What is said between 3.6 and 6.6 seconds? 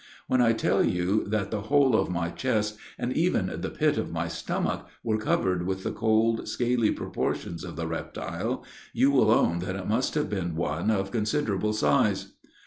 the pit of my stomach, were covered with the cold,